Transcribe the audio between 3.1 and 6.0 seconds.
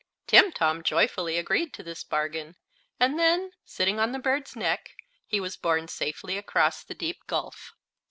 then, sitting on the bird's neck, he was borne